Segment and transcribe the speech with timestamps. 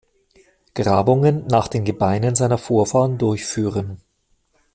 [0.73, 4.01] Grabungen nach den Gebeinen seiner Vorfahren durchführen.